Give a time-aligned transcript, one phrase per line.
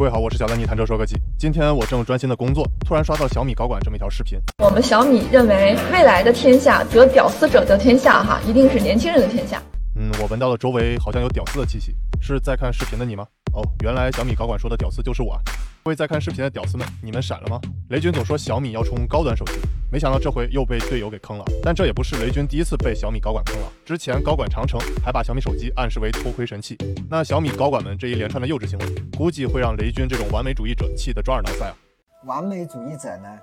[0.00, 1.14] 各位好，我是小丹尼，谈车说科技。
[1.38, 4.38] 今天我正专心的工作，突然刷到小米高管这么一条视频。
[4.56, 9.62] 我们小米认为，未来的天下得屌丝者得天下，哈，一定是年轻人的天下。
[9.96, 13.26] 嗯，我闻到了周围好像有屌丝的气息，是在看视频的你吗？
[13.52, 15.34] 哦，原来小米高管说的屌丝就是我。
[15.34, 15.40] 啊！
[15.82, 17.58] 各位在看视频的屌丝们，你们闪了吗？
[17.88, 19.52] 雷军总说小米要冲高端手机，
[19.90, 21.44] 没想到这回又被队友给坑了。
[21.62, 26.76] 但这也不是雷军第一次被小米高管坑了，之前高管长城还把小米手机暗示为偷窥神器。
[27.08, 28.86] 那小米高管们这一连串的幼稚行为，
[29.16, 31.76] 估计会让雷军这种完美主义者气得抓耳挠腮啊！
[32.26, 33.38] 完美主义者呢，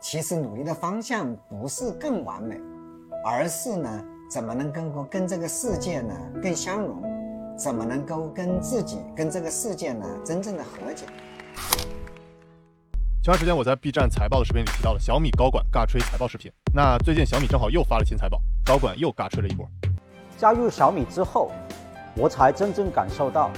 [0.00, 2.58] 其实努力的方向不是更完美，
[3.22, 7.02] 而是呢，怎么能够跟这个世界呢更相融，
[7.58, 11.04] 怎么能够跟自己跟这个世界呢真正的和解。
[13.22, 16.52] 前段时间我在 B 站财报的视频里提到了小米高管尬吹财报视频。
[16.74, 19.66] 那最近小米正好又发了新财报，高管又尬吹了一波。
[20.36, 21.50] 加入小米之后，
[22.16, 23.50] 我才真正感受到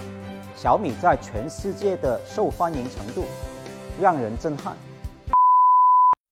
[0.54, 3.24] 小米在全世界的受欢迎程度，
[4.00, 4.76] 让人震撼。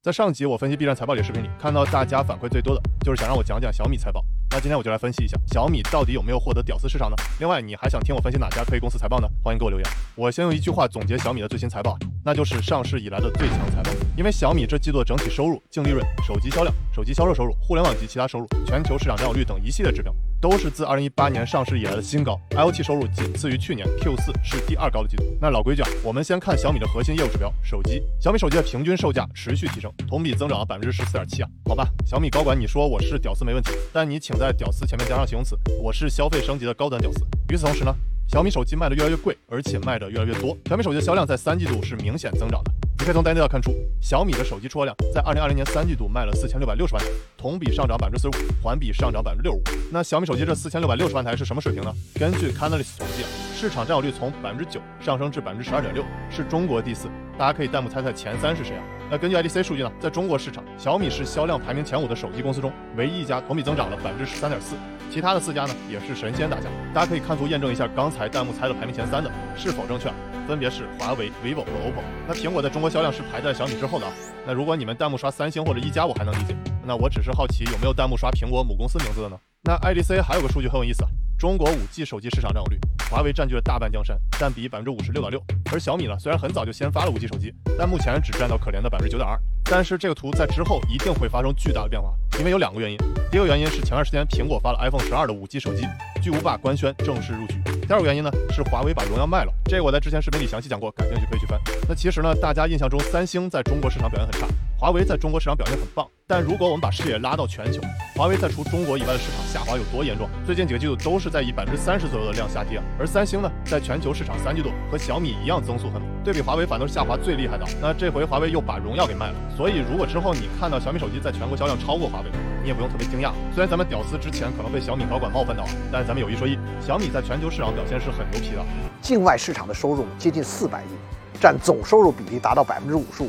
[0.05, 4.25] 在上集我分析 B 站财报里的视频里，看到大家反馈最多的就是想让我讲讲小米财报。
[4.55, 7.17] 那今天我就来分析一下小米到底有没有获得屌丝市场呢？
[7.41, 9.29] 另外，你还想听我分析哪家科技公司财报呢？
[9.43, 9.89] 欢迎给我留言。
[10.15, 13.91] 我先用一句话总结小米的最新财报，那就是上市以来的最强财报。
[14.17, 20.15] 因为小米这季度的整体收入、净利润、手机销量、手机销售收入、互联网及其他收入、全球市场占有率等一系列指标，
[20.45, 22.39] 都是自2018年上市以来的新高。
[22.51, 25.25] IoT 收入仅次于去年 Q4 是第二高的季度。
[25.41, 28.03] 那老规矩啊，我们先看小米的核心业务指标，手机。
[28.21, 31.49] 小米手机的平均售价持续提升，同比增长了百分之十四点七啊。
[31.65, 37.25] 好吧，小米高管，你说我是屌丝没问题，但你请在屌丝前面加上形容词，我是消费升级的高端屌丝。
[37.49, 37.97] 与此同时呢，
[38.29, 40.55] 小米手机卖的越来越贵，而且卖的越来越多。
[40.67, 42.71] 小米手机的销量在三季度是明显增长的。
[43.05, 49.63] 可以从单 a 看出，小米的手机出货量在二零二零年三季度卖了四千六百六十万台，同比上涨百分之四十五，环比上涨百分之六十五。
[49.93, 51.93] 那小米手机这四千六百六十万台是什么水平呢？
[52.19, 57.07] 根据 Canalys 统计，市场占有率从百分之九上升至百分之十二点六，是中国第四。
[57.39, 58.83] 大家可以弹幕猜猜前三是谁啊？
[59.11, 64.77] 那根据 IDC 数据呢，在中国市场，小米是销量排名前五的手机公司中唯一一家同比增长了百分之十三点四，
[65.15, 66.69] 其他的四家呢也是神仙打架。
[66.93, 70.13] 大家可以看图验证一下刚才弹幕猜的排名前三的是否正确。
[70.49, 72.03] 分别是华为、vivo 和 OPPO。
[72.27, 74.07] 那苹果在中国销量是排在小米之后的。
[74.45, 76.57] 那如果你们弹幕刷三星或者一加，我还能理解。
[76.85, 79.39] 那我只是好奇有没有弹幕刷苹果母公司名字的呢？
[79.63, 81.09] 那 IDC 还有个数据很有意思啊，
[81.39, 82.77] 中国 5G 手机市场占有率，
[83.09, 85.41] 华为占据了大半江山，占比百分之五十六点六。
[85.73, 89.39] 而小米呢，虽然很早就先发了 5G 手机，但目前只占到可怜的百分之九点二。
[89.65, 92.99] 但是这个图在之后一定会发生巨大的变化，因为有两个原因。
[93.31, 95.87] 第一个原因是前段时间苹果发了 iPhone 十二的 5G 手机，
[96.23, 97.55] 巨无霸官宣正式入局。
[97.87, 101.61] 第二个原因呢，是华为把荣耀卖了，这个我在之前视频里详细讲过，感兴趣可以去翻。
[101.89, 104.47] 那其实呢，大家印象中三星在中国市场表现很差，
[104.79, 106.09] 华为在中国市场表现很棒。
[106.27, 107.83] 但如果我们把视野拉到全球，
[108.17, 110.27] 华为在除中国以外的市场下滑有多严重？
[110.47, 117.67] 最近几个季度都是在以百分之三十左右的量下跌，而三星呢，在全球市场三季度和小米一样增速很猛，对比华为反倒是下滑最厉害的。
[117.79, 122.31] 那这回华为又把荣耀给卖了，所以如果之后你看到小米手机在全国销量超过华为，
[122.63, 123.31] 你也不用特别惊讶。
[123.53, 128.65] 虽然咱们屌丝之前可能被小米高管冒犯到，但咱们有一说一，小米在全球市场表现是很牛皮的。
[129.03, 133.29] 境外市场的收入接近四百亿，占总收入比例达到百分之五十五。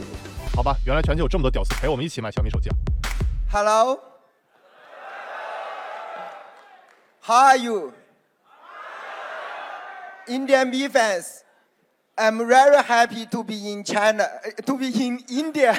[0.56, 2.76] 好吧，原来全球有这么多屌丝陪我们一起买小米手机啊
[3.52, 4.00] ！Hello.
[7.22, 7.92] How are you?
[10.28, 11.42] Indian B fans,
[12.16, 14.26] I'm very happy to be in China,
[14.66, 15.76] to be in India.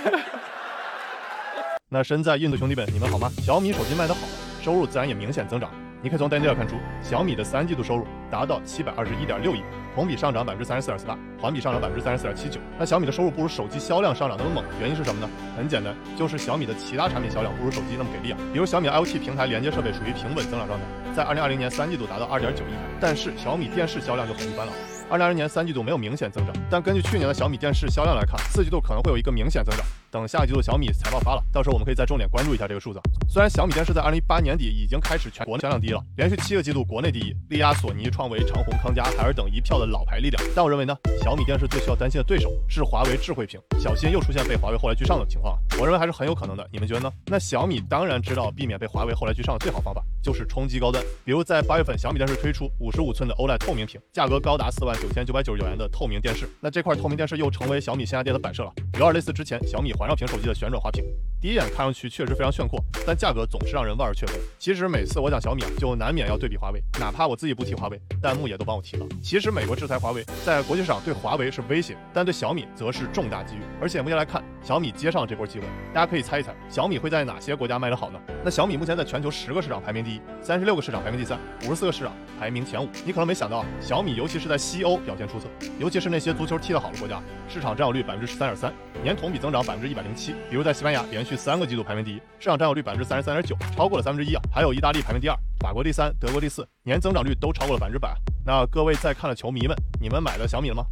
[1.88, 3.30] 那身在印度兄弟们，你们好吗？
[3.42, 4.20] 小米手机卖得好，
[4.62, 5.70] 收入自然也明显增长。
[6.02, 9.62] 你可以从单 a 看出，小米的三季度收入达到七百二十一点六亿。
[9.94, 12.60] 同比上涨百分之三十四点四八，环比上涨百分之三十四点七九。
[12.78, 15.28] 那小米的收入不如手机销量上涨那么猛，原因是什么呢？
[15.56, 18.38] 很简单，就是小米的其他产品销量不如手机那么给力啊。
[18.52, 20.84] 比如小米 IoT 平台连接设备属于平稳增长状态，
[21.16, 24.72] 在二零二零年三季度达到二点九亿，但是小米电视销量就很一般了。
[25.08, 29.86] 二零二零年三季度没有明显增长，但根据去年的小米电视销量来看，四季度可能会有一个明显增长。
[30.10, 33.00] 等下一季度小米财报发了，到时候我们可以再重点关注一下这个数字。
[33.28, 40.42] 虽然小米电视在二零一八年底已经开始全国销量第一了，连续七个季度国内第一，力压索尼、创维、长虹、康佳、海尔等一票的老牌力量。
[40.54, 45.58] 但我认为呢，小米电视最需要担心的对手是华为智慧屏，小心又出现被华为后来居上的情况。
[45.78, 47.12] 我认为还是很有可能的，你们觉得呢？
[47.26, 61.04] 那小米当然知道避免被华为后来居上的最好方法就是冲击高端，比如在八月份小米电视推出五十五寸的 OLED 透明屏，价格高达四万九千九百九十九元的透明电视，那这块透明电视又成为小米线下店的摆设了，有点类似之前小米环绕屏手机的旋转花屏。
[61.38, 64.32] 第一眼看上去确实非常炫酷，但价格总是让人望而却步。
[64.58, 69.06] 其实每次我讲小米啊，就难免要对比华为，哪怕我自己不提华为，弹幕也都帮我提了。
[69.22, 73.60] 其实美国制裁华为，在国际上对华为是威胁，但对小米则是重大机遇。
[73.80, 78.18] 而且目前来看，小米接上了这波机会，大家可以猜一猜，小米会在哪些国家卖得好呢？
[78.42, 82.88] 那小米目前在全球十个市场排名第一，三十六个市场排名第三，五十四个市场排名前五。
[83.04, 85.46] 你可能没想到，小米尤其是在西欧表现出色，
[85.78, 88.72] 尤其是那些足球踢得好的国家，市场占有率百分之十三点三，
[89.02, 90.32] 年同比增长百分之一百零七。
[90.48, 94.40] 比如在西班牙，连续三个季度排名第一，市场占有率百分之三十三点九，超过了三分之一啊。
[94.54, 98.14] 还有意大利排名第二，法国第三，德国第四，年增长率都超过了百分之百。
[98.44, 100.84] 那各位在看的球迷们，你们买了小米了吗？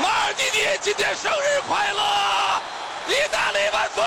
[0.00, 2.00] 马尔蒂尼今天生日快乐，
[3.08, 4.04] 意大利万岁！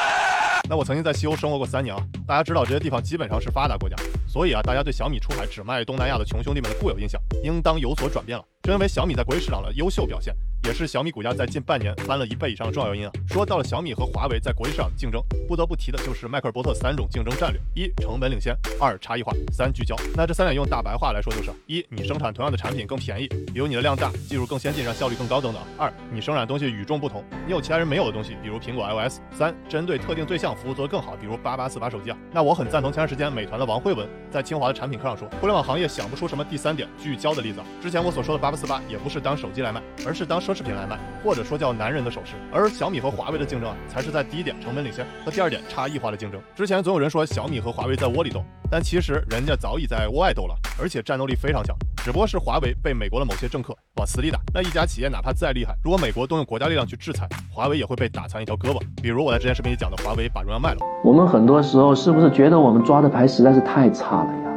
[0.69, 3.95] 那我曾经在西欧生活过三年啊，大家知道这些地方基本上是发达国家，
[4.25, 8.45] 所以啊，大家对小米出海只卖东南亚的穷兄弟们的固有印象，应当有所转变了。
[8.63, 10.33] 正因为小米在国际市场的优秀表现。
[10.63, 13.11] 也是小米股价在近半年翻了一倍以上的重要原因啊。
[13.27, 19.95] 说到了小米和华为在国际市场的竞争，不得不提的就是迈克尔波特三种竞争战略：一、成本领先；二、差异化；三、聚焦。
[20.15, 32.17] 那这三点用大白话来说就是：一、你生产同样的产品更便宜，比如你的量大，技术更先进，让效率更高等等；二、你生产东西与众不同，你有其他人没有的东西，比如苹果 iOS；三、针对特定对象服务做得更好，比如八八四八手机啊。
[32.31, 37.61] 那我很赞同前段时间美团的王慧文在清华的产品课上说，互联网行业想不出什么第三点聚焦的例子。
[37.81, 40.99] 之前我所说的八八四八也不是当手机来卖，而是当奢侈品来卖。
[41.23, 46.41] 或者说叫男人的首饰，而小米和华为的竞争啊，才是在第一点成本领先和第二点差异化的竞争。
[46.55, 51.75] 之前总有人说小米和华为在窝里斗，但其实人家早已在窝外斗了，而且战斗力非常强。
[51.97, 54.39] 只不过是华为被美国的某些政客往死里打。
[54.51, 58.81] 那一家企业哪怕再厉害，如果美国动用国家力量去制裁，华为也会被打残一条胳膊。
[59.01, 60.77] 比如我在之前视频里讲的，华为把荣耀卖了。
[61.03, 64.51] 我们很多时候是不是觉得我们抓的牌实在是太差了呀？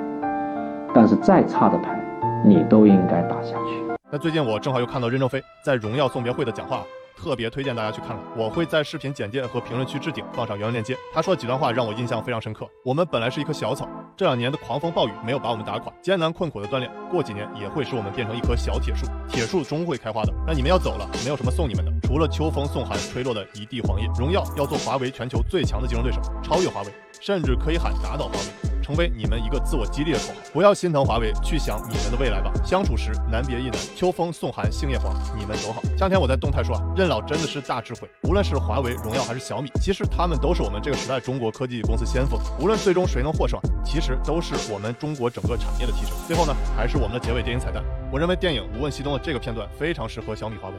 [0.95, 2.01] 但是再差的牌，
[2.47, 3.84] 你都应该打下去。
[4.15, 6.85] 那最近我正好又看到任正非在荣耀送别会的讲话。
[7.17, 10.97] 特别推荐大家去看看，我会在视频简介和评论区置顶放上原文链接。
[11.13, 12.65] 他说的几段话让我印象非常深刻。
[12.85, 20.33] 我们本来是一棵小草，这两年的狂风暴雨没有把我们打垮，艰难困苦的锻炼，过几年也会使我们变成一棵小铁树，铁树终会开花的。
[20.47, 24.09] 那你们要走了，没有什么送你们的，除了秋风送寒吹落的一地黄叶。
[24.17, 26.89] 荣耀要做华为全球最强的竞争对手，超越华为，
[27.21, 28.74] 甚至可以喊打倒华为。
[28.85, 32.53] 成为你们一个自我激励的口号，不要心疼华为，去想你们的未来吧。
[32.63, 35.81] 相处时难别亦难，秋风送寒杏叶黄，你们走好。
[35.83, 38.07] 前两天我在动态说啊，任老真的是大智慧。
[38.25, 42.39] 无论是华为、荣耀还是小米，其实他们都是我们这个时代中国科技公司先锋。
[42.61, 46.15] 无论最终谁能获胜，其实都是我们中国整个产业的提升。
[46.27, 47.83] 最后呢，还是我们的结尾电影彩蛋。
[48.13, 50.75] 我认为电影《无问西东》的这个片段非常适合小米、华为。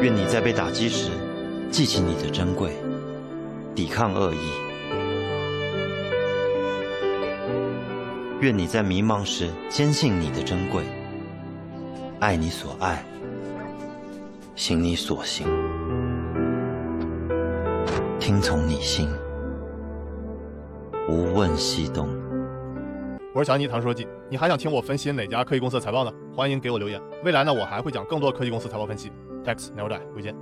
[0.00, 1.10] 愿你在被打击时
[1.68, 2.70] 记起你的珍贵，
[3.74, 4.65] 抵抗恶意。
[8.42, 10.84] 愿你在迷茫时坚信你的珍贵，
[12.20, 13.02] 爱你所爱，
[14.54, 15.46] 行你所行，
[18.20, 19.08] 听从你心，
[21.08, 22.06] 无问西东。
[23.34, 26.12] 我是小尼唐书记，你还想听我分析哪家科技公司的财报呢？
[26.34, 27.00] 欢迎给我留言。
[27.24, 29.10] 未来呢，我还会讲更多科技公司财报分析。
[29.46, 30.36] Tax never die，回见。